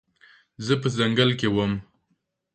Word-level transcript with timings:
زه 0.65 0.73
په 0.81 0.87
ځنګل 0.97 1.29
کې 1.39 1.47
وم 1.55 1.73